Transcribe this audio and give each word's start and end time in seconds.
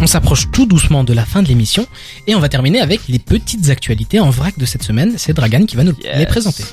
On 0.00 0.06
s'approche 0.06 0.50
tout 0.50 0.66
doucement 0.66 1.04
de 1.04 1.12
la 1.12 1.24
fin 1.24 1.42
de 1.42 1.48
l'émission 1.48 1.86
et 2.26 2.34
on 2.34 2.40
va 2.40 2.48
terminer 2.48 2.80
avec 2.80 3.02
les 3.08 3.18
petites 3.18 3.68
actualités 3.68 4.18
en 4.18 4.30
vrac 4.30 4.58
de 4.58 4.64
cette 4.64 4.82
semaine. 4.82 5.14
C'est 5.18 5.34
Dragan 5.34 5.66
qui 5.66 5.76
va 5.76 5.84
nous 5.84 5.92
Yes. 6.02 6.18
les 6.18 6.26
présenter. 6.26 6.64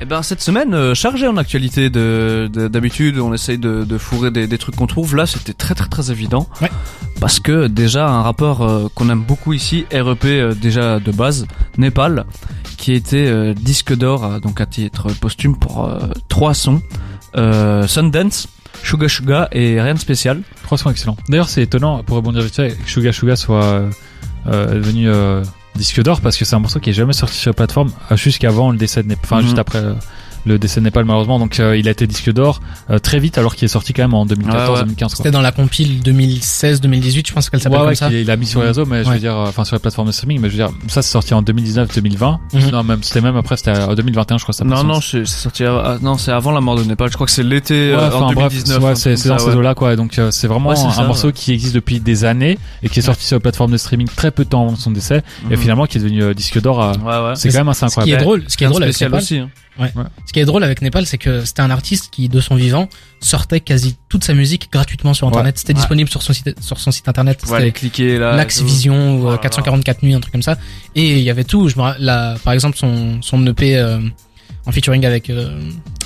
Eh 0.00 0.04
ben 0.04 0.22
cette 0.22 0.40
semaine 0.40 0.74
euh, 0.74 0.94
chargée 0.94 1.26
en 1.28 1.36
actualité 1.36 1.88
de 1.90 2.48
de- 2.52 2.66
d'habitude 2.68 3.18
on 3.18 3.32
essaye 3.32 3.56
de, 3.58 3.84
de 3.84 3.98
fourrer 3.98 4.32
des, 4.32 4.48
des 4.48 4.58
trucs 4.58 4.74
qu'on 4.74 4.88
trouve 4.88 5.14
là 5.14 5.26
c'était 5.26 5.52
très 5.52 5.74
très 5.76 5.88
très 5.88 6.10
évident 6.10 6.48
Ouais. 6.60 6.70
parce 7.20 7.38
que 7.38 7.68
déjà 7.68 8.08
un 8.08 8.22
rappeur 8.22 8.62
euh, 8.62 8.88
qu'on 8.96 9.10
aime 9.10 9.22
beaucoup 9.22 9.52
ici 9.52 9.84
REP 9.92 10.24
euh, 10.24 10.54
déjà 10.54 10.98
de 10.98 11.12
base 11.12 11.46
Népal 11.78 12.24
qui 12.78 12.92
était 12.94 13.54
disque 13.54 13.94
d'or 13.94 14.40
donc 14.40 14.60
à 14.60 14.66
titre 14.66 15.06
posthume 15.20 15.56
pour 15.56 15.88
trois 16.28 16.52
sons 16.54 16.82
Sundance 17.86 18.48
Suga 18.84 19.08
Suga 19.08 19.48
et 19.52 19.80
rien 19.80 19.94
de 19.94 19.98
spécial 19.98 20.40
Trois 20.64 20.78
sons 20.78 20.90
excellents. 20.90 21.16
D'ailleurs, 21.28 21.48
c'est 21.48 21.62
étonnant, 21.62 22.02
pour 22.02 22.16
rebondir 22.16 22.42
vite 22.42 22.54
fait, 22.56 22.76
que 22.76 22.90
Suga 22.90 23.12
Suga 23.12 23.36
soit 23.36 23.64
euh, 23.64 23.90
euh, 24.48 24.74
devenu 24.74 25.08
euh, 25.08 25.42
disque 25.76 26.02
d'or 26.02 26.20
parce 26.20 26.36
que 26.36 26.44
c'est 26.44 26.54
un 26.56 26.58
morceau 26.60 26.80
qui 26.80 26.90
est 26.90 26.94
jamais 26.94 27.12
sorti 27.12 27.36
sur 27.36 27.50
la 27.50 27.54
plateforme 27.54 27.92
euh, 28.10 28.16
jusqu'avant 28.16 28.70
le 28.70 28.76
décès 28.78 29.02
de 29.02 29.08
Népal. 29.08 29.24
Enfin, 29.24 29.36
Mhm. 29.38 29.42
juste 29.42 29.58
après 29.58 29.82
le 30.44 30.58
décès 30.58 30.80
de 30.80 30.84
Népal, 30.84 31.04
malheureusement. 31.04 31.38
Donc, 31.38 31.60
euh, 31.60 31.76
il 31.76 31.88
a 31.88 31.90
été 31.90 32.06
disque 32.06 32.32
d'or 32.32 32.60
euh, 32.90 32.98
très 32.98 33.18
vite 33.18 33.38
alors 33.38 33.54
qu'il 33.54 33.64
est 33.66 33.68
sorti 33.68 33.92
quand 33.92 34.02
même 34.02 34.14
en 34.14 34.26
2014-2015. 34.26 34.32
Ouais, 34.52 34.80
ouais. 34.80 34.94
quoi. 34.98 35.08
C'était 35.08 35.30
dans 35.30 35.40
la 35.40 35.52
compile 35.52 36.00
2016-2018, 36.02 37.28
je 37.28 37.32
pense 37.32 37.50
qu'elle 37.50 37.60
s'appelle 37.60 37.78
Ouais, 37.78 37.82
comme 37.84 37.88
ouais, 37.90 37.94
ça. 37.94 38.08
qu'il- 38.08 38.18
il 38.18 38.30
a 38.30 38.36
mis 38.36 38.46
sur 38.46 38.60
les 38.60 38.68
réseaux, 38.68 38.86
mais 38.86 39.04
je 39.04 39.10
veux 39.10 39.18
dire, 39.18 39.36
euh, 39.36 39.46
enfin 39.48 39.64
sur 39.64 39.74
la 39.76 39.80
plateforme 39.80 40.08
de 40.08 40.12
streaming, 40.12 40.40
mais 40.40 40.48
je 40.50 40.56
veux 40.56 40.64
dire, 40.64 40.72
ça 40.88 41.02
c'est 41.02 41.10
sorti 41.10 41.34
en 41.34 41.42
2019-2020. 41.42 42.38
Mhm. 42.52 42.70
Non, 42.70 42.82
même 42.84 43.02
c'était 43.02 43.20
même 43.20 43.36
après, 43.36 43.56
c'était 43.56 43.72
en 43.72 43.94
2021, 43.94 44.38
je 44.38 44.42
crois. 44.42 44.52
Ça 44.54 44.64
non 44.64 44.84
non 44.84 45.00
c'est 45.00 45.24
c'est 45.26 45.42
sorti 45.42 45.64
à- 45.64 45.98
non 46.02 46.18
c'est 46.18 46.32
avant 46.32 46.50
la 46.52 46.60
mort 46.60 46.76
de 46.76 46.84
Népal 46.84 47.08
je 47.08 47.14
crois 47.14 47.26
que 47.26 47.32
c'est 47.32 47.42
l'été 47.42 47.92
Ouais, 47.94 47.98
euh, 48.02 48.10
en 48.12 48.32
bref, 48.32 48.52
2019 48.52 48.82
ouais, 48.82 48.94
c'est 48.94 49.14
comme 49.22 49.32
dans 49.32 49.38
ça, 49.38 49.50
ces 49.50 49.56
eaux-là, 49.56 49.74
quoi. 49.74 49.96
Donc 49.96 50.18
euh, 50.18 50.30
c'est 50.30 50.46
vraiment 50.48 50.70
un, 50.72 50.76
ça, 50.76 51.02
morceau 51.04 51.28
ouais. 51.28 51.32
qui 51.32 51.52
existe 51.52 51.74
depuis 51.74 52.00
des 52.00 52.24
années 52.24 52.58
et 52.82 52.88
qui 52.88 52.98
est 52.98 53.02
sorti 53.02 53.24
sur 53.26 53.36
la 53.36 53.40
plateforme 53.40 53.72
de 53.72 53.76
streaming 53.76 54.08
très 54.14 54.30
peu 54.30 54.44
de 54.44 54.48
temps 54.50 54.66
avant 54.66 54.76
son 54.76 54.90
décès 54.90 55.22
et 55.50 55.54
Mhm. 55.54 55.56
finalement 55.60 55.86
qui 55.86 55.98
est 55.98 56.00
devenu 56.00 56.34
disque 56.34 56.60
d'or. 56.60 56.82
euh, 56.82 57.34
c'est 57.34 57.50
quand 57.50 57.58
même 57.58 57.68
assez 57.68 57.80
Ce 57.88 57.94
qui 57.94 58.10
est 58.10 58.14
incroyable. 58.14 58.22
drôle, 58.24 58.44
ce 58.48 58.56
qui 58.56 58.64
est 58.64 58.68
drôle 58.68 58.82
avec 58.82 58.94
spécial 58.94 59.10
Népal, 59.10 59.48
hein. 59.78 59.88
ce 60.26 60.32
qui 60.32 60.40
est 60.40 60.44
drôle 60.44 60.64
avec 60.64 60.82
Népal, 60.82 61.06
c'est 61.06 61.18
que 61.18 61.44
c'était 61.44 61.62
un 61.62 61.70
artiste 61.70 62.08
qui, 62.10 62.28
de 62.28 62.40
son 62.40 62.54
vivant, 62.54 62.88
sortait 63.20 63.60
quasi 63.60 63.96
toute 64.08 64.24
sa 64.24 64.34
musique 64.34 64.68
gratuitement 64.72 65.14
sur 65.14 65.28
internet. 65.28 65.58
C'était 65.58 65.72
Ouais. 65.72 65.78
disponible 65.80 66.10
sur 66.10 66.22
son 66.22 66.32
site, 66.32 66.54
sur 66.62 66.78
son 66.78 66.90
site 66.90 67.08
internet. 67.08 67.40
Faut 67.44 67.54
aller 67.54 67.66
C'était 67.66 67.78
cliquer 67.78 68.18
là. 68.18 68.36
Lax. 68.36 68.60
Vision 68.62 69.16
ou 69.16 69.22
Oh 69.22 69.26
euh, 69.26 69.26
là 69.26 69.32
là. 69.32 69.38
444 69.38 70.02
nuits, 70.02 70.14
un 70.14 70.20
truc 70.20 70.32
comme 70.32 70.42
ça. 70.42 70.58
Et 70.94 71.12
il 71.18 71.22
y 71.24 71.30
avait 71.30 71.44
tout. 71.44 71.68
Je 71.68 71.76
me, 71.76 72.36
par 72.38 72.52
exemple, 72.52 72.76
son, 72.76 73.20
son 73.22 73.46
EP 73.46 73.76
euh, 73.76 73.98
en 74.66 74.72
featuring 74.72 75.04
avec 75.06 75.30
euh, 75.30 75.58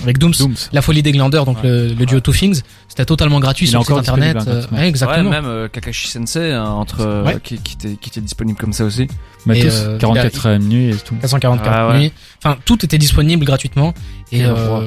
avec 0.02 0.18
Dooms, 0.18 0.32
Dooms. 0.38 0.54
La 0.72 0.82
Folie 0.82 1.02
des 1.02 1.12
Glandeurs, 1.12 1.44
donc 1.44 1.58
Ouais. 1.62 1.68
le, 1.68 1.88
le 1.94 2.06
duo 2.06 2.20
Two 2.20 2.32
Things, 2.32 2.62
c'était 2.96 3.04
totalement 3.06 3.40
gratuit 3.40 3.66
Il 3.66 3.68
sur 3.68 3.80
le 3.80 3.84
site 3.84 3.96
internet. 3.96 4.36
hein, 4.36 4.40
euh, 4.46 4.52
gratuitement. 4.52 4.78
ouais, 4.78 4.88
exactement. 4.88 5.30
Ouais, 5.30 5.36
même 5.36 5.44
euh, 5.46 5.68
Kakashi 5.68 6.08
Sensei 6.08 6.52
hein, 6.52 6.64
entre 6.64 7.00
euh, 7.00 7.24
Ouais. 7.24 7.38
qui, 7.42 7.58
qui 7.58 7.74
était 7.74 7.96
qui 7.96 8.08
était 8.08 8.22
disponible 8.22 8.58
comme 8.58 8.72
ça 8.72 8.84
aussi. 8.84 9.06
Tous, 9.06 9.14
euh, 9.46 9.98
44 9.98 10.56
nuits 10.58 10.90
et 10.90 10.96
tout. 10.96 11.14
444 11.20 11.70
Ah 11.72 11.88
ouais. 11.88 11.98
nuits. 11.98 12.12
Enfin, 12.42 12.56
tout 12.64 12.82
était 12.84 12.98
disponible 12.98 13.44
gratuitement. 13.44 13.92
Et 14.32 14.44
euh. 14.46 14.86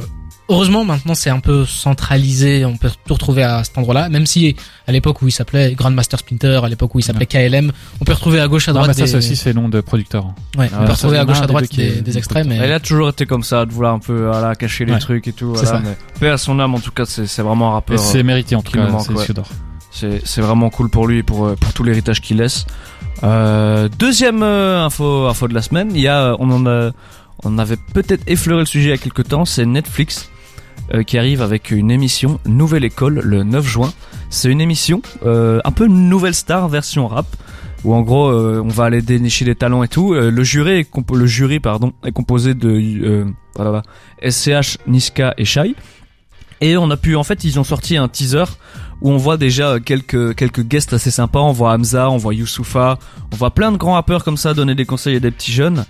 Heureusement, 0.49 0.83
maintenant, 0.83 1.13
c'est 1.13 1.29
un 1.29 1.39
peu 1.39 1.65
centralisé. 1.65 2.65
On 2.65 2.75
peut 2.77 2.89
tout 3.07 3.13
retrouver 3.13 3.43
à 3.43 3.63
cet 3.63 3.77
endroit-là. 3.77 4.09
Même 4.09 4.25
si, 4.25 4.55
à 4.87 4.91
l'époque 4.91 5.21
où 5.21 5.27
il 5.27 5.31
s'appelait 5.31 5.73
Grandmaster 5.73 6.19
Splinter, 6.19 6.61
à 6.63 6.67
l'époque 6.69 6.93
où 6.95 6.99
il 6.99 7.03
s'appelait 7.03 7.25
KLM, 7.25 7.71
on 8.01 8.05
peut 8.05 8.13
retrouver 8.13 8.39
à 8.39 8.47
gauche, 8.47 8.67
à 8.67 8.71
Non, 8.73 8.79
droite 8.81 8.89
mais 8.89 8.93
ça 8.93 9.01
des... 9.03 9.07
c'est 9.11 9.17
aussi 9.17 9.35
ses 9.35 9.53
noms 9.53 9.69
de 9.69 9.81
producteurs. 9.81 10.25
Ouais, 10.57 10.69
Ah 10.73 10.77
on 10.77 10.81
ouais, 10.81 10.85
peut 10.85 10.85
ça, 10.87 10.93
retrouver 10.93 11.17
à 11.19 11.25
gauche, 11.25 11.41
à 11.41 11.47
droite 11.47 11.67
qui 11.67 11.77
des, 11.77 12.01
des 12.01 12.17
extraits, 12.17 12.45
mais... 12.45 12.57
Elle 12.57 12.73
a 12.73 12.79
toujours 12.79 13.09
été 13.09 13.25
comme 13.25 13.43
ça, 13.43 13.65
de 13.65 13.71
vouloir 13.71 13.93
un 13.93 13.99
peu 13.99 14.25
voilà, 14.27 14.55
cacher 14.55 14.85
les 14.85 14.93
Ouais. 14.93 14.99
trucs 14.99 15.27
et 15.27 15.33
tout. 15.33 15.53
C'est 15.55 15.65
Voilà, 15.65 15.79
ça. 15.79 15.83
mais 15.85 15.97
paix 16.19 16.29
à 16.29 16.37
son 16.37 16.59
âme, 16.59 16.75
en 16.75 16.79
tout 16.79 16.91
cas, 16.91 17.05
c'est 17.05 17.27
c'est 17.27 17.41
vraiment 17.41 17.67
un 17.69 17.71
Et 17.71 17.73
rappeur. 17.75 17.99
c'est 17.99 18.23
mérité 18.23 18.55
en 18.55 18.61
tout 18.61 18.71
cas, 18.73 18.87
c'est. 18.99 19.33
C'est 19.91 20.21
c'est 20.23 20.41
vraiment 20.41 20.69
cool 20.69 20.87
pour 20.89 21.07
lui 21.07 21.17
et 21.19 21.23
pour 21.23 21.47
euh, 21.47 21.55
pour 21.55 21.73
tout 21.73 21.83
l'héritage 21.83 22.21
qu'il 22.21 22.37
laisse. 22.37 22.65
Euh, 23.23 23.89
deuxième 23.97 24.43
euh, 24.43 24.85
info 24.85 25.25
info 25.27 25.47
de 25.47 25.53
la 25.55 25.61
semaine, 25.63 25.89
il 25.95 26.01
y 26.01 26.07
a 26.07 26.25
euh, 26.25 26.35
on 26.39 26.49
en 26.51 26.65
a 26.67 26.91
on 27.43 27.57
avait 27.57 27.77
peut-être 27.93 28.21
effleuré 28.27 28.61
le 28.61 28.65
sujet 28.67 28.89
il 28.89 28.91
y 28.91 28.93
a 28.93 28.97
quelques 28.97 29.27
temps, 29.27 29.45
c'est 29.45 29.65
Netflix 29.65 30.29
euh, 30.93 31.03
qui 31.03 31.17
arrive 31.17 31.41
avec 31.41 31.71
une 31.71 31.91
émission 31.91 32.39
Nouvelle 32.45 32.83
École 32.83 33.21
le 33.23 33.43
9 33.43 33.65
juin. 33.65 33.93
C'est 34.29 34.49
une 34.49 34.61
émission 34.61 35.01
euh, 35.25 35.59
un 35.63 35.71
peu 35.71 35.87
Nouvelle 35.87 36.35
Star 36.35 36.67
version 36.69 37.07
rap 37.07 37.25
où 37.83 37.93
en 37.93 38.01
gros 38.01 38.29
euh, 38.29 38.61
on 38.63 38.69
va 38.69 38.85
aller 38.85 39.01
dénicher 39.01 39.45
les 39.45 39.55
talents 39.55 39.83
et 39.83 39.87
tout. 39.87 40.13
Euh, 40.13 40.31
le 40.31 40.43
jury 40.43 40.79
est 40.79 41.11
le 41.13 41.25
jury 41.25 41.59
pardon 41.59 41.93
est 42.05 42.11
composé 42.11 42.53
de 42.53 42.69
euh, 42.69 43.25
voilà, 43.55 43.83
SCH, 44.27 44.77
Niska 44.87 45.33
et 45.37 45.45
Shai. 45.45 45.75
Et 46.61 46.75
on 46.75 46.89
a 46.91 46.97
pu 46.97 47.15
en 47.15 47.23
fait 47.23 47.43
ils 47.43 47.59
ont 47.59 47.63
sorti 47.63 47.95
un 47.95 48.07
teaser 48.07 48.43
où 49.01 49.11
on 49.11 49.17
voit 49.17 49.37
déjà 49.37 49.79
quelques 49.79 50.35
quelques 50.35 50.63
guests 50.63 50.93
assez 50.93 51.11
sympas. 51.11 51.39
On 51.39 51.53
voit 51.53 51.73
Hamza, 51.73 52.09
on 52.09 52.17
voit 52.17 52.33
Youssoufa, 52.33 52.99
on 53.31 53.35
voit 53.35 53.51
plein 53.51 53.71
de 53.71 53.77
grands 53.77 53.93
rappeurs 53.93 54.23
comme 54.23 54.37
ça 54.37 54.53
donner 54.53 54.75
des 54.75 54.85
conseils 54.85 55.15
à 55.15 55.19
des 55.19 55.31
petits 55.31 55.53
jeunes. 55.53 55.85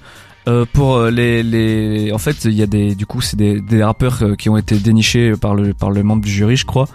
Euh, 0.47 0.65
pour 0.71 0.95
euh, 0.95 1.11
les 1.11 1.43
les 1.43 2.11
en 2.13 2.17
fait 2.17 2.45
il 2.45 2.53
y 2.53 2.63
a 2.63 2.65
des 2.65 2.95
du 2.95 3.05
coup 3.05 3.19
c'est 3.21 3.35
des 3.35 3.59
des 3.59 3.83
rappeurs 3.83 4.19
euh, 4.23 4.35
qui 4.35 4.49
ont 4.49 4.57
été 4.57 4.77
dénichés 4.77 5.33
par 5.33 5.53
le 5.53 5.73
par 5.73 5.91
le 5.91 6.01
membre 6.01 6.23
du 6.23 6.31
jury 6.31 6.55
je 6.55 6.65
crois 6.65 6.87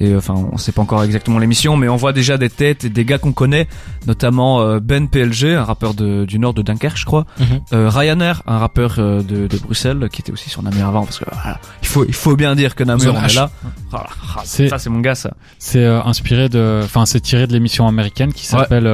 et 0.00 0.14
enfin 0.16 0.34
on 0.52 0.58
sait 0.58 0.72
pas 0.72 0.82
encore 0.82 1.02
exactement 1.04 1.38
l'émission 1.38 1.76
mais 1.76 1.88
on 1.88 1.96
voit 1.96 2.12
déjà 2.12 2.36
des 2.38 2.50
têtes 2.50 2.84
et 2.84 2.90
des 2.90 3.04
gars 3.04 3.18
qu'on 3.18 3.32
connaît 3.32 3.68
notamment 4.06 4.78
Ben 4.80 5.08
PLG 5.08 5.54
un 5.56 5.64
rappeur 5.64 5.94
de, 5.94 6.24
du 6.24 6.38
nord 6.38 6.54
de 6.54 6.62
Dunkerque 6.62 6.96
je 6.98 7.04
crois 7.04 7.24
euh, 7.72 7.88
Ryanair 7.88 8.42
un 8.46 8.58
rappeur 8.58 8.96
de, 8.96 9.22
de 9.22 9.58
Bruxelles 9.58 10.08
qui 10.12 10.20
était 10.22 10.32
aussi 10.32 10.50
sur 10.50 10.62
Namur 10.62 10.86
avant 10.86 11.04
parce 11.04 11.18
que 11.20 11.24
voilà, 11.30 11.60
il 11.82 11.88
faut 11.88 12.04
il 12.04 12.14
faut 12.14 12.36
bien 12.36 12.54
dire 12.56 12.74
que 12.74 12.84
Namur 12.84 13.14
on 13.14 13.24
est 13.24 13.34
là 13.34 13.50
Voilà. 13.90 14.08
C'est- 14.44 14.68
ça 14.68 14.78
c'est 14.78 14.90
mon 14.90 15.00
gars 15.00 15.14
ça 15.14 15.34
C'est 15.58 15.84
euh, 15.84 16.02
inspiré 16.02 16.48
de, 16.48 16.80
enfin 16.84 17.06
c'est 17.06 17.20
tiré 17.20 17.46
de 17.46 17.52
l'émission 17.52 17.86
américaine 17.86 18.32
qui 18.32 18.44
s'appelle 18.44 18.86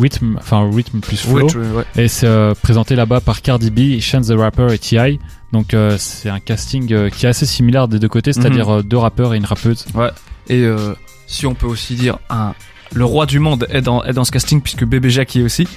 Rhythm, 0.00 0.36
enfin 0.38 0.68
Rhythm 0.70 1.00
plus 1.00 1.16
Flow. 1.20 1.46
Ouais. 1.54 1.84
Et 1.96 2.08
c'est 2.08 2.52
présenté 2.62 2.96
là-bas 2.96 3.20
par 3.20 3.40
Cardi 3.44 3.70
B, 3.70 4.00
Chance 4.00 4.28
the 4.28 4.32
Rapper 4.32 4.72
et 4.72 4.78
T.I. 4.78 5.20
Donc 5.52 5.74
euh, 5.74 5.96
c'est 5.98 6.30
un 6.30 6.40
casting 6.40 6.92
euh, 6.92 7.10
qui 7.10 7.26
est 7.26 7.28
assez 7.28 7.46
similaire 7.46 7.86
des 7.86 8.00
deux 8.00 8.08
côtés, 8.08 8.32
c'est-à-dire 8.32 8.76
euh, 8.76 8.82
deux 8.82 8.96
rappeurs 8.96 9.34
et 9.34 9.36
une 9.36 9.44
rappeuse. 9.44 9.84
Et 10.48 10.62
euh, 10.62 10.94
si 11.28 11.46
on 11.46 11.54
peut 11.54 11.66
aussi 11.66 11.94
dire 11.94 12.18
un 12.30 12.54
le 12.92 13.04
roi 13.04 13.26
du 13.26 13.38
monde 13.38 13.66
est 13.70 13.80
dans 13.82 14.02
est 14.04 14.12
dans 14.12 14.24
ce 14.24 14.32
casting 14.32 14.60
puisque 14.60 14.84
Bébé 14.84 15.10
Jacques 15.10 15.34
y 15.34 15.40
est 15.40 15.42
aussi. 15.44 15.68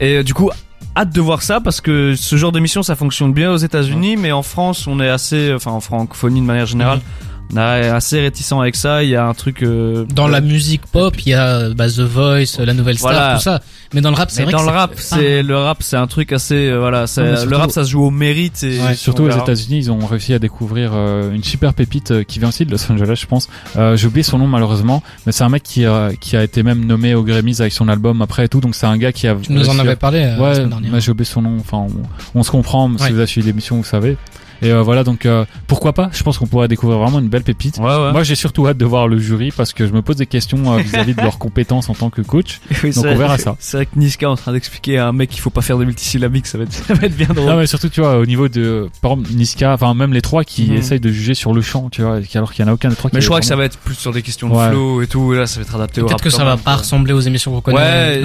Et 0.00 0.22
du 0.22 0.34
coup 0.34 0.50
hâte 0.96 1.12
de 1.12 1.20
voir 1.20 1.42
ça 1.42 1.60
parce 1.60 1.80
que 1.80 2.14
ce 2.14 2.36
genre 2.36 2.52
d'émission 2.52 2.82
ça 2.82 2.94
fonctionne 2.94 3.32
bien 3.32 3.50
aux 3.52 3.56
États-Unis 3.56 4.16
mais 4.16 4.32
en 4.32 4.42
France 4.42 4.86
on 4.86 5.00
est 5.00 5.08
assez 5.08 5.52
enfin 5.52 5.70
en 5.70 5.80
francophonie 5.80 6.40
de 6.40 6.46
manière 6.46 6.66
générale 6.66 7.00
on 7.00 7.37
est 7.56 7.88
assez 7.88 8.20
réticent 8.20 8.52
avec 8.60 8.76
ça 8.76 9.02
il 9.02 9.10
y 9.10 9.16
a 9.16 9.24
un 9.26 9.34
truc 9.34 9.62
euh, 9.62 10.04
Dans 10.14 10.28
la 10.28 10.40
musique 10.40 10.82
pop, 10.92 11.14
il 11.24 11.30
y 11.30 11.34
a 11.34 11.70
bah, 11.70 11.88
The 11.88 12.00
Voice, 12.00 12.58
La 12.64 12.74
Nouvelle 12.74 12.98
Star, 12.98 13.12
Voilà. 13.12 13.34
tout 13.36 13.42
ça. 13.42 13.60
Mais 13.94 14.02
dans 14.02 14.10
le 14.10 14.16
rap, 14.16 14.30
c'est 14.30 14.42
vrai 14.42 14.52
dans 14.52 14.58
que 14.58 14.64
le 14.66 14.70
rap, 14.70 14.92
c'est 14.96 15.42
le 15.42 15.56
rap, 15.56 15.78
c'est 15.82 15.96
un 15.96 16.06
truc 16.06 16.32
assez 16.32 16.68
euh, 16.68 16.78
voilà, 16.78 17.06
c'est 17.06 17.22
Non, 17.22 17.44
le 17.46 17.56
rap 17.56 17.70
ça 17.70 17.84
se 17.84 17.90
joue 17.90 18.02
au 18.04 18.10
mérite 18.10 18.62
et 18.64 18.78
Ouais, 18.80 18.94
Surtout 18.94 19.22
aux. 19.22 19.30
États-Unis, 19.30 19.78
ils 19.78 19.90
ont 19.90 20.04
réussi 20.04 20.34
à 20.34 20.38
découvrir 20.38 20.90
euh, 20.94 21.32
une 21.32 21.42
super 21.44 21.72
pépite 21.72 22.10
euh, 22.10 22.22
qui 22.24 22.38
vient 22.38 22.48
aussi 22.48 22.66
de 22.66 22.70
Los 22.70 22.92
Angeles, 22.92 23.18
je 23.22 23.26
pense. 23.26 23.48
Euh, 23.76 23.96
J'ai 23.96 24.06
oublié 24.08 24.22
son 24.22 24.38
nom 24.38 24.46
malheureusement, 24.46 25.02
mais 25.24 25.32
c'est 25.32 25.44
un 25.44 25.48
mec 25.48 25.62
qui 25.62 25.86
a, 25.86 26.10
qui 26.20 26.36
a 26.36 26.42
été 26.44 26.62
même 26.62 26.84
nommé 26.84 27.14
aux 27.14 27.22
Grammys 27.22 27.60
avec 27.60 27.72
son 27.72 27.88
album 27.88 28.20
après 28.20 28.44
et 28.44 28.48
tout. 28.48 28.60
Donc 28.60 28.74
c'est 28.74 28.86
un 28.86 28.98
gars 28.98 29.12
qui 29.12 29.26
a. 29.26 29.34
Tu 29.36 29.52
nous 29.52 29.68
en 29.70 29.78
avais 29.78 29.96
parlé 29.96 30.18
euh, 30.20 30.36
la 30.36 30.42
Ouais, 30.42 30.54
semaine 30.56 30.68
dernière. 30.70 30.92
mais 30.92 31.00
j'ai 31.00 31.10
oublié 31.12 31.24
son 31.24 31.40
nom. 31.42 31.56
Enfin, 31.60 31.86
on, 32.34 32.40
on 32.40 32.42
se 32.42 32.50
comprend. 32.50 32.90
Si 32.98 33.04
Ouais. 33.04 33.10
vous 33.12 33.18
avez 33.18 33.26
suivi 33.26 33.46
l'émission, 33.46 33.76
vous 33.76 33.84
savez. 33.84 34.16
Et 34.62 34.70
euh, 34.72 34.82
voilà, 34.82 35.04
donc 35.04 35.24
euh, 35.26 35.44
pourquoi 35.66 35.92
pas? 35.92 36.10
Je 36.12 36.22
pense 36.22 36.38
qu'on 36.38 36.46
pourrait 36.46 36.68
découvrir 36.68 36.98
vraiment 36.98 37.18
une 37.20 37.28
belle 37.28 37.42
pépite. 37.42 37.78
Ouais 37.78 37.84
ouais. 37.84 38.12
Moi, 38.12 38.22
j'ai 38.24 38.34
surtout 38.34 38.66
hâte 38.66 38.76
de 38.78 38.84
voir 38.84 39.08
le 39.08 39.18
jury 39.18 39.52
parce 39.56 39.72
que 39.72 39.86
je 39.86 39.92
me 39.92 40.02
pose 40.02 40.16
des 40.16 40.26
questions 40.26 40.72
euh, 40.72 40.78
vis-à-vis 40.78 41.14
de 41.14 41.20
leurs 41.22 41.38
compétences 41.38 41.88
en 41.88 41.94
tant 41.94 42.10
que 42.10 42.22
coach. 42.22 42.60
Oui, 42.82 42.90
donc 42.92 43.04
on 43.06 43.14
verra 43.16 43.38
ça. 43.38 43.56
C'est 43.58 43.76
vrai 43.76 43.86
que 43.86 43.98
Niska 43.98 44.26
est 44.26 44.28
en 44.28 44.36
train 44.36 44.52
d'expliquer 44.52 44.98
à 44.98 45.06
un 45.08 45.12
mec 45.12 45.30
qu'il 45.30 45.40
faut 45.40 45.50
pas 45.50 45.62
faire 45.62 45.78
de 45.78 45.84
multisyllabiques, 45.84 46.46
ça 46.46 46.58
va 46.58 46.64
être 46.64 46.72
ça 46.86 46.94
va 46.94 47.06
être 47.06 47.16
bien 47.16 47.28
drôle. 47.28 47.48
Non, 47.50 47.56
mais 47.56 47.66
surtout, 47.66 47.88
tu 47.88 48.00
vois, 48.00 48.18
au 48.18 48.26
niveau 48.26 48.48
de, 48.48 48.88
par 49.00 49.12
exemple, 49.12 49.30
Niska, 49.32 49.72
enfin 49.74 49.94
même 49.94 50.12
les 50.12 50.22
trois 50.22 50.44
qui 50.44 50.68
Mhm. 50.70 50.76
essayent 50.76 51.00
de 51.00 51.10
juger 51.10 51.34
sur 51.34 51.54
le 51.54 51.62
champ, 51.62 51.88
tu 51.90 52.02
vois, 52.02 52.18
alors 52.34 52.52
qu'il 52.52 52.64
y 52.64 52.68
en 52.68 52.70
a 52.70 52.74
aucun 52.74 52.88
des 52.88 52.96
trois 52.96 53.10
qui. 53.10 53.16
Mais 53.16 53.22
je 53.22 53.26
crois 53.28 53.40
que 53.40 53.46
ça 53.46 53.56
va 53.56 53.64
être 53.64 53.78
plus 53.78 53.94
sur 53.94 54.12
des 54.12 54.22
questions 54.22 54.48
de 54.48 54.54
Ouais. 54.54 54.70
flow 54.70 55.02
et 55.02 55.06
tout. 55.06 55.32
Là, 55.32 55.46
ça 55.46 55.60
va 55.60 55.66
être 55.66 55.74
adapté. 55.76 56.00
Peut-être 56.00 56.22
que 56.22 56.30
ça 56.30 56.44
va 56.44 56.56
pas 56.56 56.76
ressembler 56.76 57.12
aux 57.12 57.20
émissions 57.20 57.52
qu'on 57.52 57.60
connaît. 57.60 57.78
Ouais, 57.78 58.20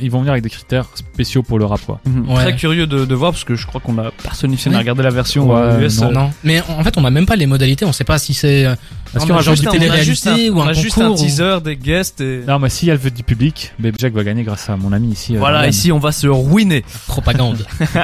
ils 0.00 0.10
vont 0.10 0.18
venir 0.18 0.32
avec 0.32 0.42
des 0.42 0.50
critères 0.50 0.86
spéciaux 0.94 1.42
pour 1.42 1.58
le 1.58 1.64
rap, 1.64 1.80
quoi. 1.86 2.00
Mhm. 2.06 2.34
Très 2.34 2.56
curieux 2.56 2.86
de, 2.86 3.14
voir 3.14 3.32
parce 3.32 3.44
que 3.44 3.54
je 3.54 3.66
crois 3.66 3.80
qu'on 3.80 3.98
a 3.98 4.10
personne 4.22 4.52
ici 4.52 4.68
n'a 4.70 4.78
Ouais. 4.78 4.79
Regardé 4.80 5.02
la 5.02 5.10
version 5.10 5.48
Ouais, 5.50 5.60
euh, 5.60 5.80
US. 5.86 6.00
non. 6.00 6.08
euh, 6.08 6.12
Non, 6.12 6.30
mais 6.44 6.60
en 6.68 6.82
fait, 6.84 6.96
on 6.98 7.04
a 7.04 7.10
même 7.10 7.26
pas 7.26 7.36
les 7.36 7.46
modalités. 7.46 7.84
On 7.84 7.92
sait 7.92 8.04
pas 8.04 8.18
si 8.18 8.34
c'est 8.34 8.66
euh, 8.66 8.74
est-ce 9.14 9.20
qu'il 9.20 9.28
y 9.28 9.32
aura 9.32 9.40
a 9.40 9.42
genre 9.42 9.54
juste 9.54 9.62
du 9.62 9.68
un- 9.68 9.70
on 9.70 9.74
a 9.92 10.00
juste 10.02 10.24
télé-réalité 10.24 10.48
un- 10.48 10.52
ou 10.52 10.58
on 10.60 10.62
un 10.64 10.68
a 10.68 10.72
juste 10.72 10.98
un 10.98 11.08
ou- 11.10 11.14
teaser, 11.14 11.60
des 11.64 11.76
guests 11.76 12.20
et. 12.20 12.42
Non, 12.46 12.58
mais 12.58 12.68
si 12.68 12.88
elle 12.90 12.98
veut 12.98 13.10
du 13.10 13.22
public, 13.22 13.72
Baby 13.78 13.96
Jack 13.98 14.12
va 14.12 14.24
gagner 14.24 14.42
grâce 14.42 14.68
à 14.68 14.76
mon 14.76 14.92
ami 14.92 15.08
ici. 15.12 15.36
euh, 15.36 15.38
Voilà, 15.38 15.66
ici 15.68 15.92
on 15.92 15.98
va 15.98 16.12
se 16.12 16.26
ruiner. 16.26 16.84
Propagande. 17.06 17.64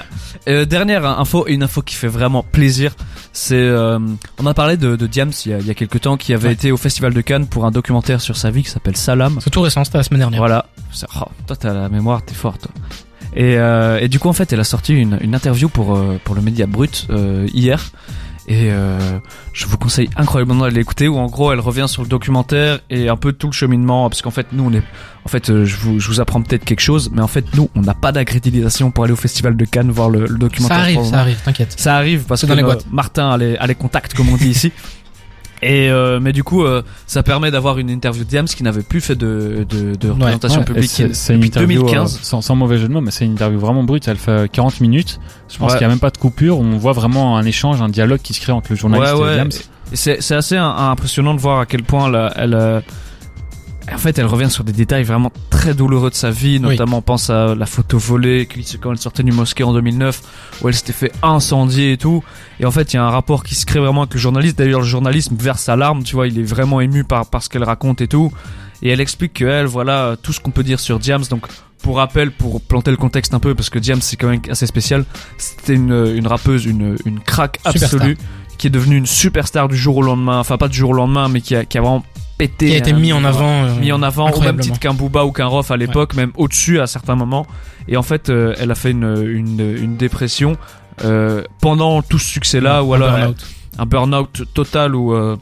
Euh, 0.48 0.64
dernière 0.64 1.04
info, 1.04 1.44
et 1.48 1.54
une 1.54 1.64
info 1.64 1.82
qui 1.82 1.96
fait 1.96 2.06
vraiment 2.06 2.44
plaisir, 2.44 2.94
c'est 3.32 3.56
euh, 3.56 3.98
on 4.38 4.46
a 4.46 4.54
parlé 4.54 4.76
de, 4.76 4.94
de 4.94 5.06
Diams 5.08 5.32
il 5.44 5.50
y 5.50 5.54
a, 5.54 5.58
il 5.58 5.66
y 5.66 5.70
a 5.70 5.74
quelques 5.74 6.02
temps 6.02 6.16
qui 6.16 6.32
avait 6.34 6.48
Ouais. 6.48 6.52
été 6.54 6.70
au 6.70 6.76
Festival 6.76 7.12
de 7.12 7.20
Cannes 7.20 7.46
pour 7.48 7.64
un 7.64 7.72
documentaire 7.72 8.20
sur 8.20 8.36
sa 8.36 8.50
vie 8.50 8.62
qui 8.62 8.70
s'appelle 8.70 8.96
Salam. 8.96 9.38
c'est 9.42 9.50
tout 9.50 9.60
récent, 9.62 9.82
c'était 9.82 9.98
la 9.98 10.04
semaine 10.04 10.20
dernière. 10.20 10.38
Voilà. 10.38 10.66
Oh, 11.16 11.24
toi, 11.48 11.56
t'as 11.56 11.72
la 11.74 11.88
mémoire, 11.88 12.24
t'es 12.24 12.34
fort, 12.34 12.58
toi. 12.58 12.70
Et, 13.36 13.58
euh, 13.58 13.98
et 14.00 14.08
du 14.08 14.18
coup, 14.18 14.28
en 14.28 14.32
fait, 14.32 14.52
elle 14.52 14.60
a 14.60 14.64
sorti 14.64 14.94
une, 14.94 15.18
une 15.20 15.34
interview 15.34 15.68
pour 15.68 15.96
euh, 15.96 16.18
pour 16.24 16.34
le 16.34 16.40
média 16.40 16.66
Brut 16.66 17.06
euh, 17.10 17.46
hier. 17.52 17.90
Et 18.48 18.70
euh, 18.70 19.18
je 19.52 19.66
vous 19.66 19.76
conseille 19.76 20.08
incroyablement 20.16 20.62
d'aller 20.62 20.76
l'écouter 20.76 21.08
où 21.08 21.16
en 21.18 21.26
gros 21.26 21.52
elle 21.52 21.58
revient 21.58 21.86
sur 21.88 22.02
le 22.02 22.08
documentaire 22.08 22.78
et 22.90 23.08
un 23.08 23.16
peu 23.16 23.32
tout 23.32 23.48
le 23.48 23.52
cheminement 23.52 24.08
parce 24.08 24.22
qu'en 24.22 24.30
fait 24.30 24.46
nous 24.52 24.62
on 24.64 24.72
est 24.72 24.84
en 25.24 25.28
fait 25.28 25.50
euh, 25.50 25.64
je 25.64 25.74
vous 25.74 25.98
je 25.98 26.06
vous 26.06 26.20
apprends 26.20 26.40
peut-être 26.40 26.64
quelque 26.64 26.78
chose 26.78 27.10
mais 27.12 27.22
en 27.22 27.26
fait 27.26 27.44
nous 27.56 27.68
on 27.74 27.80
n'a 27.80 27.94
pas 27.94 28.12
d'accréditation 28.12 28.92
pour 28.92 29.02
aller 29.02 29.12
au 29.12 29.16
festival 29.16 29.56
de 29.56 29.64
Cannes 29.64 29.90
voir 29.90 30.10
le, 30.10 30.26
le 30.28 30.38
documentaire. 30.38 30.76
Ça 30.76 30.82
arrive, 30.84 31.02
ça 31.02 31.18
arrive, 31.18 31.40
t'inquiète. 31.44 31.74
Ça 31.76 31.96
arrive 31.96 32.22
parce 32.22 32.42
que 32.42 32.46
dans 32.46 32.54
les 32.54 32.62
euh, 32.62 32.66
boîtes. 32.66 32.86
Martin 32.92 33.30
a 33.32 33.36
les, 33.36 33.56
a 33.56 33.66
les 33.66 33.74
contacts 33.74 34.14
comme 34.14 34.28
on 34.28 34.36
dit 34.36 34.50
ici. 34.50 34.70
Et 35.62 35.90
euh, 35.90 36.20
mais 36.20 36.32
du 36.32 36.44
coup 36.44 36.64
euh, 36.64 36.82
ça 37.06 37.22
permet 37.22 37.50
d'avoir 37.50 37.78
une 37.78 37.88
interview 37.88 38.24
de 38.24 38.28
Diams 38.28 38.46
qui 38.46 38.62
n'avait 38.62 38.82
plus 38.82 39.00
fait 39.00 39.14
de 39.16 39.64
de, 39.68 39.94
de 39.94 40.10
représentation 40.10 40.58
Ouais, 40.58 40.62
et 40.64 40.66
publique 40.66 40.90
c'est- 40.90 41.32
une 41.34 41.40
depuis 41.40 41.48
interview, 41.48 41.80
2015. 41.82 42.14
euh, 42.14 42.18
sans, 42.22 42.40
sans 42.42 42.54
mauvais 42.56 42.76
jeu 42.78 42.88
de 42.88 42.92
mots, 42.92 43.00
mais 43.00 43.10
c'est 43.10 43.24
une 43.24 43.32
interview 43.32 43.58
vraiment 43.58 43.82
brute. 43.82 44.06
Elle 44.08 44.18
fait 44.18 44.50
40 44.50 44.80
minutes. 44.80 45.18
Je 45.48 45.56
pense 45.58 45.72
Ouais. 45.72 45.78
qu'il 45.78 45.86
n'y 45.86 45.90
a 45.90 45.94
même 45.94 46.00
pas 46.00 46.10
de 46.10 46.18
coupure. 46.18 46.58
On 46.60 46.76
voit 46.76 46.92
vraiment 46.92 47.38
un 47.38 47.44
échange, 47.44 47.80
un 47.80 47.88
dialogue 47.88 48.20
qui 48.22 48.34
se 48.34 48.40
crée 48.40 48.52
entre 48.52 48.70
le 48.70 48.76
journaliste 48.76 49.14
Ouais, 49.14 49.18
et 49.20 49.22
ouais. 49.22 49.34
Diams. 49.34 49.50
C'est 49.92 50.20
c'est 50.20 50.34
assez 50.34 50.56
un- 50.56 50.68
impressionnant 50.90 51.32
de 51.34 51.40
voir 51.40 51.60
à 51.60 51.66
quel 51.66 51.82
point 51.84 52.10
là, 52.10 52.32
elle 52.36 52.54
euh, 52.54 52.80
en 53.92 53.98
fait 53.98 54.18
elle 54.18 54.26
revient 54.26 54.50
sur 54.50 54.64
des 54.64 54.72
détails 54.72 55.04
vraiment 55.04 55.32
très 55.50 55.74
douloureux 55.74 56.10
de 56.10 56.14
sa 56.14 56.30
vie 56.30 56.60
notamment 56.60 56.98
on 56.98 57.02
pense 57.02 57.30
à 57.30 57.54
la 57.54 57.66
photo 57.66 57.98
volée 57.98 58.48
quand 58.80 58.92
elle 58.92 58.98
sortait 58.98 59.22
du 59.22 59.32
mosquée 59.32 59.64
en 59.64 59.72
2009 59.72 60.22
où 60.60 60.68
elle 60.68 60.74
s'était 60.74 60.92
fait 60.92 61.12
incendier 61.22 61.92
et 61.92 61.96
tout. 61.96 62.22
Et 62.60 62.66
en 62.66 62.70
fait 62.70 62.92
il 62.92 62.96
y 62.96 62.98
a 62.98 63.04
un 63.04 63.10
rapport 63.10 63.44
qui 63.44 63.54
se 63.54 63.66
crée 63.66 63.80
vraiment 63.80 64.02
avec 64.02 64.14
le 64.14 64.20
journaliste. 64.20 64.58
D'ailleurs 64.58 64.80
le 64.80 64.86
journalisme 64.86 65.36
verse 65.38 65.62
sa 65.62 65.76
larme 65.76 66.02
tu 66.02 66.14
vois 66.16 66.26
il 66.26 66.38
est 66.38 66.42
vraiment 66.42 66.80
ému 66.80 67.04
par, 67.04 67.26
par 67.26 67.42
ce 67.42 67.48
qu'elle 67.48 67.64
raconte 67.64 68.00
et 68.00 68.08
tout. 68.08 68.32
Et 68.82 68.90
elle 68.90 69.00
explique 69.00 69.34
que 69.34 69.44
elle 69.44 69.66
voilà 69.66 70.16
tout 70.22 70.32
ce 70.32 70.40
qu'on 70.40 70.50
peut 70.50 70.64
dire 70.64 70.80
sur 70.80 70.98
Diams 70.98 71.24
donc 71.30 71.46
pour 71.82 71.96
rappel, 71.98 72.32
pour 72.32 72.60
planter 72.60 72.90
le 72.90 72.96
contexte 72.96 73.32
un 73.34 73.38
peu, 73.38 73.54
parce 73.54 73.70
que 73.70 73.78
Diams 73.78 74.00
c'est 74.00 74.16
quand 74.16 74.28
même 74.28 74.40
assez 74.50 74.66
spécial, 74.66 75.04
c'était 75.38 75.74
une, 75.74 76.14
une 76.16 76.26
rappeuse, 76.26 76.64
une, 76.64 76.96
une 77.04 77.20
craque 77.20 77.58
Superstar. 77.58 78.00
absolue, 78.00 78.18
qui 78.58 78.66
est 78.66 78.70
devenue 78.70 78.96
une 78.96 79.06
superstar 79.06 79.68
du 79.68 79.76
jour 79.76 79.98
au 79.98 80.02
lendemain, 80.02 80.40
enfin 80.40 80.56
pas 80.56 80.66
du 80.68 80.76
jour 80.76 80.90
au 80.90 80.94
lendemain, 80.94 81.28
mais 81.28 81.40
qui 81.40 81.54
a, 81.54 81.64
qui 81.64 81.78
a 81.78 81.82
vraiment 81.82 82.04
pété. 82.38 82.68
Qui 82.68 82.74
a 82.74 82.78
été 82.78 82.92
hein, 82.92 82.98
mis 82.98 83.12
en 83.12 83.24
avant. 83.24 83.64
euh, 83.64 83.74
mis 83.80 83.92
en 83.92 84.02
avant 84.02 84.30
au 84.30 84.40
même 84.40 84.58
titre 84.58 84.78
qu'un 84.78 84.94
Booba 84.94 85.24
ou 85.24 85.32
qu'un 85.32 85.46
Rof 85.46 85.70
à 85.70 85.76
l'époque, 85.76 86.14
même 86.14 86.32
au-dessus 86.36 86.80
à 86.80 86.86
certains 86.86 87.14
moments. 87.16 87.46
Et 87.88 87.96
en 87.96 88.02
fait, 88.02 88.28
euh, 88.30 88.54
elle 88.58 88.70
a 88.70 88.74
fait 88.74 88.90
une, 88.90 89.04
une, 89.26 89.60
une 89.60 89.96
dépression 89.96 90.56
euh, 91.04 91.42
pendant 91.60 92.02
tout 92.02 92.18
ce 92.18 92.28
succès-là, 92.28 92.82
ou 92.82 92.94
alors 92.94 93.14
un 93.78 93.84
burn-out 93.86 94.42
total 94.54 94.94
où, 94.94 95.12
euh, 95.12 95.36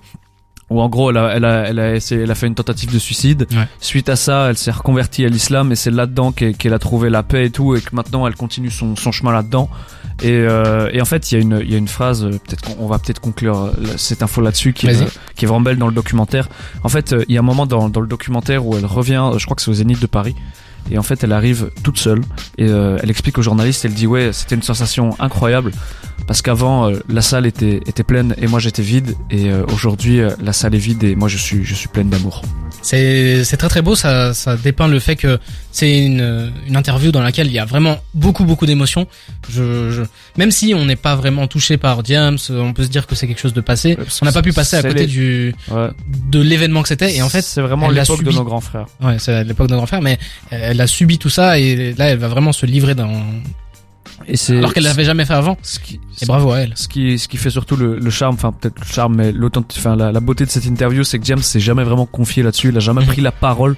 où 0.74 0.80
en 0.80 0.88
gros 0.88 1.10
elle 1.10 1.16
a, 1.16 1.34
elle, 1.36 1.44
a, 1.44 1.68
elle, 1.68 1.78
a 1.78 1.94
essayé- 1.94 2.22
elle 2.22 2.30
a 2.30 2.34
fait 2.34 2.46
une 2.46 2.54
tentative 2.54 2.92
de 2.92 2.98
suicide. 2.98 3.46
Ouais. 3.52 3.66
Suite 3.80 4.08
à 4.08 4.16
ça, 4.16 4.48
elle 4.50 4.56
s'est 4.56 4.70
reconvertie 4.70 5.24
à 5.24 5.28
l'islam 5.28 5.72
et 5.72 5.76
c'est 5.76 5.90
là-dedans 5.90 6.32
qu'elle 6.32 6.72
a 6.74 6.78
trouvé 6.78 7.10
la 7.10 7.22
paix 7.22 7.46
et 7.46 7.50
tout 7.50 7.74
et 7.76 7.80
que 7.80 7.94
maintenant 7.94 8.26
elle 8.26 8.34
continue 8.34 8.70
son, 8.70 8.96
son 8.96 9.12
chemin 9.12 9.32
là-dedans. 9.32 9.68
Et, 10.22 10.30
euh, 10.30 10.90
et 10.92 11.00
en 11.00 11.04
fait, 11.04 11.32
il 11.32 11.34
y 11.34 11.38
a 11.38 11.40
une, 11.40 11.60
il 11.64 11.70
y 11.72 11.74
a 11.74 11.78
une 11.78 11.88
phrase, 11.88 12.24
euh, 12.24 12.30
peut-être 12.30 12.62
qu'on 12.62 12.84
on 12.84 12.86
va 12.86 12.98
peut-être 13.00 13.20
conclure 13.20 13.56
euh, 13.64 13.72
cette 13.96 14.22
info 14.22 14.40
là-dessus 14.40 14.72
qui, 14.72 14.86
est, 14.86 14.92
Vas-y. 14.92 15.08
qui 15.34 15.44
est 15.44 15.48
vraiment 15.48 15.60
belle 15.62 15.76
dans 15.78 15.88
le 15.88 15.92
documentaire. 15.94 16.48
En 16.84 16.88
fait, 16.88 17.14
il 17.28 17.34
y 17.34 17.36
a 17.36 17.40
un 17.40 17.44
moment 17.44 17.66
dans, 17.66 17.88
dans 17.88 18.00
le 18.00 18.06
documentaire 18.06 18.64
où 18.64 18.76
elle 18.76 18.86
revient, 18.86 19.30
je 19.36 19.44
crois 19.44 19.56
que 19.56 19.62
c'est 19.62 19.70
au 19.72 19.74
Zénith 19.74 20.00
de 20.00 20.06
Paris, 20.06 20.36
et 20.90 20.98
en 20.98 21.02
fait 21.02 21.22
elle 21.24 21.32
arrive 21.32 21.70
toute 21.82 21.98
seule 21.98 22.20
et 22.58 22.68
euh, 22.68 22.98
elle 23.02 23.10
explique 23.10 23.38
au 23.38 23.42
journaliste, 23.42 23.84
elle 23.84 23.94
dit 23.94 24.06
ouais 24.06 24.30
c'était 24.32 24.54
une 24.54 24.62
sensation 24.62 25.10
incroyable 25.20 25.72
parce 26.26 26.40
qu'avant 26.42 26.90
euh, 26.90 26.98
la 27.08 27.20
salle 27.22 27.46
était, 27.46 27.80
était 27.86 28.02
pleine 28.02 28.34
et 28.40 28.46
moi 28.46 28.58
j'étais 28.60 28.82
vide 28.82 29.14
et 29.30 29.50
euh, 29.50 29.64
aujourd'hui 29.72 30.20
la 30.42 30.52
salle 30.52 30.74
est 30.74 30.78
vide 30.78 31.04
et 31.04 31.14
moi 31.16 31.28
je 31.28 31.36
suis, 31.38 31.64
je 31.64 31.74
suis 31.74 31.88
pleine 31.88 32.08
d'amour. 32.08 32.42
C'est 32.82 33.44
c'est 33.44 33.56
très 33.56 33.68
très 33.68 33.82
beau, 33.82 33.94
ça, 33.94 34.34
ça 34.34 34.56
dépeint 34.56 34.88
le 34.88 34.98
fait 34.98 35.16
que 35.16 35.38
c'est 35.72 36.04
une, 36.04 36.52
une 36.66 36.76
interview 36.76 37.12
dans 37.12 37.22
laquelle 37.22 37.46
il 37.46 37.52
y 37.52 37.58
a 37.58 37.64
vraiment 37.64 37.98
beaucoup 38.14 38.44
beaucoup 38.44 38.66
d'émotions. 38.66 39.06
Je, 39.48 39.90
je, 39.90 40.02
même 40.36 40.50
si 40.50 40.74
on 40.74 40.84
n'est 40.84 40.96
pas 40.96 41.14
vraiment 41.16 41.46
touché 41.46 41.76
par 41.78 42.02
Diams, 42.02 42.36
on 42.50 42.72
peut 42.74 42.84
se 42.84 42.88
dire 42.88 43.06
que 43.06 43.14
c'est 43.14 43.26
quelque 43.26 43.40
chose 43.40 43.54
de 43.54 43.60
passé. 43.62 43.96
On 44.20 44.24
n'a 44.26 44.32
pas 44.32 44.42
pu 44.42 44.52
passer 44.52 44.76
à 44.76 44.82
côté 44.82 45.00
les- 45.00 45.06
du 45.06 45.54
Ouais. 45.70 45.88
de 46.30 46.40
l'événement 46.40 46.82
que 46.82 46.88
c'était 46.88 47.14
et 47.16 47.22
en 47.22 47.28
fait 47.28 47.42
c'est 47.42 47.60
vraiment 47.62 47.88
l'époque 47.88 48.22
de 48.22 48.30
nos 48.32 48.44
grands 48.44 48.60
frères. 48.60 48.86
ouais 49.02 49.16
c'est 49.18 49.44
l'époque 49.44 49.68
de 49.68 49.76
grand 49.76 49.86
frère 49.86 50.02
mais 50.02 50.18
elle 50.50 50.73
a 50.80 50.86
subi 50.86 51.18
tout 51.18 51.30
ça 51.30 51.58
et 51.58 51.92
là 51.94 52.06
elle 52.10 52.18
va 52.18 52.28
vraiment 52.28 52.52
se 52.52 52.66
livrer 52.66 52.94
dans 52.94 53.10
Et 54.26 54.36
c'est 54.36 54.56
alors 54.58 54.72
qu'elle 54.72 54.84
l'avait 54.84 55.04
jamais 55.04 55.24
fait 55.24 55.34
avant 55.34 55.56
ce 55.62 55.78
qui, 55.80 56.00
et 56.22 56.26
bravo 56.26 56.52
à 56.52 56.58
elle. 56.60 56.72
ce 56.76 56.88
qui, 56.88 57.18
ce 57.18 57.28
qui 57.28 57.36
fait 57.36 57.50
surtout 57.50 57.76
le, 57.76 57.98
le 57.98 58.10
charme, 58.10 58.34
enfin 58.34 58.52
peut-être 58.52 58.78
le 58.80 58.86
charme, 58.86 59.16
mais 59.16 59.32
enfin 59.76 59.96
la, 59.96 60.12
la 60.12 60.20
beauté 60.20 60.44
de 60.44 60.50
cette 60.50 60.64
interview, 60.66 61.04
c'est 61.04 61.18
que 61.18 61.24
James 61.26 61.42
s'est 61.42 61.60
jamais 61.60 61.84
vraiment 61.84 62.06
confié 62.06 62.42
là-dessus, 62.42 62.68
il 62.68 62.76
a 62.76 62.80
jamais 62.80 63.02
Mhm. 63.02 63.06
pris 63.08 63.20
la 63.20 63.32
parole. 63.32 63.76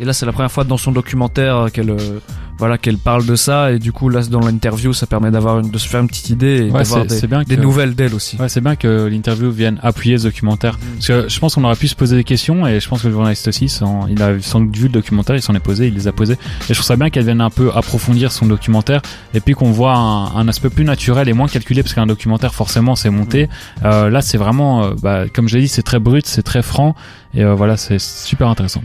Et 0.00 0.04
là, 0.04 0.12
c'est 0.12 0.26
la 0.26 0.32
première 0.32 0.52
fois 0.52 0.62
dans 0.62 0.76
son 0.76 0.92
documentaire 0.92 1.70
qu'elle, 1.72 1.90
euh, 1.90 2.20
voilà, 2.58 2.76
qu'elle 2.78 2.98
parle 2.98 3.24
de 3.26 3.36
ça. 3.36 3.72
Et 3.72 3.78
du 3.78 3.92
coup, 3.92 4.08
là, 4.08 4.22
dans 4.24 4.40
l'interview, 4.40 4.92
ça 4.92 5.06
permet 5.06 5.30
d'avoir 5.30 5.62
de 5.62 5.78
se 5.78 5.88
faire 5.88 6.00
une 6.00 6.08
petite 6.08 6.30
idée 6.30 6.66
et 6.66 6.70
Ouais, 6.70 6.82
d'avoir 6.82 7.06
des, 7.06 7.14
c'est 7.14 7.26
bien 7.26 7.42
des 7.42 7.56
que- 7.56 7.60
nouvelles 7.60 7.94
d'elle 7.94 8.14
aussi. 8.14 8.36
Ouais, 8.36 8.48
c'est 8.48 8.60
bien 8.60 8.76
que 8.76 9.06
l'interview 9.06 9.50
vienne 9.50 9.78
appuyer 9.82 10.18
ce 10.18 10.24
documentaire. 10.24 10.74
Mm. 10.74 10.94
Parce 10.96 11.06
que 11.06 11.28
je 11.28 11.38
pense 11.40 11.54
qu'on 11.54 11.64
aurait 11.64 11.76
pu 11.76 11.88
se 11.88 11.94
poser 11.94 12.16
des 12.16 12.24
questions 12.24 12.66
et 12.66 12.80
je 12.80 12.88
pense 12.88 13.02
que 13.02 13.06
le 13.08 13.12
journaliste 13.12 13.48
aussi, 13.48 13.68
sans- 13.68 14.06
il 14.08 14.20
a 14.22 14.40
sans 14.40 14.60
doute 14.60 14.76
vu 14.76 14.84
le 14.84 14.88
documentaire, 14.92 15.36
il 15.36 15.42
s'en 15.42 15.54
est 15.54 15.60
posé, 15.60 15.88
il 15.88 15.94
les 15.94 16.08
a 16.08 16.12
posés. 16.12 16.34
Et 16.34 16.38
je 16.68 16.74
trouve 16.74 16.84
ça 16.86 16.96
bien 16.96 17.10
qu'elle 17.10 17.24
vienne 17.24 17.40
un 17.40 17.50
peu 17.50 17.70
approfondir 17.74 18.32
son 18.32 18.46
documentaire 18.46 19.02
et 19.34 19.40
puis 19.40 19.54
qu'on 19.54 19.70
voit 19.70 19.94
un, 19.94 20.34
un 20.36 20.48
aspect 20.48 20.70
plus 20.70 20.84
naturel 20.84 21.28
et 21.28 21.32
moins 21.32 21.48
calculé 21.48 21.82
parce 21.82 21.94
qu'un 21.94 22.06
documentaire 22.06 22.54
forcément 22.54 22.96
c'est 22.96 23.10
monté. 23.10 23.48
Euh, 23.84 24.10
là, 24.10 24.20
c'est 24.20 24.38
vraiment, 24.38 24.84
euh, 24.84 24.90
bah, 25.02 25.24
comme 25.32 25.48
je 25.48 25.56
l'ai 25.56 25.62
dit, 25.62 25.68
c'est 25.68 25.82
très 25.82 25.98
brut, 25.98 26.26
c'est 26.26 26.42
très 26.42 26.62
franc 26.62 26.94
et 27.34 27.44
euh, 27.44 27.54
voilà, 27.54 27.76
c'est 27.76 28.00
super 28.00 28.48
intéressant. 28.48 28.82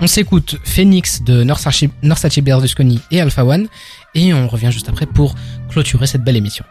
On 0.00 0.06
s'écoute 0.06 0.56
Phoenix 0.64 1.22
de 1.22 1.42
Norsace 1.42 2.38
Berlusconi 2.42 3.00
et 3.10 3.20
Alpha 3.20 3.44
One 3.44 3.68
et 4.14 4.34
on 4.34 4.48
revient 4.48 4.70
juste 4.72 4.88
après 4.88 5.06
pour 5.06 5.34
clôturer 5.68 6.06
cette 6.06 6.22
belle 6.22 6.36
émission. 6.36 6.64